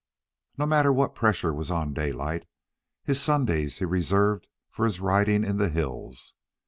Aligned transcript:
But 0.57 0.63
no 0.63 0.67
matter 0.67 0.91
what 0.91 1.13
pressure 1.13 1.53
was 1.53 1.69
on 1.69 1.93
Daylight, 1.93 2.47
his 3.03 3.21
Sundays 3.21 3.77
he 3.77 3.85
reserved 3.85 4.47
for 4.71 4.85
his 4.85 4.99
riding 4.99 5.43
in 5.43 5.57
the 5.57 5.69
hills. 5.69 6.33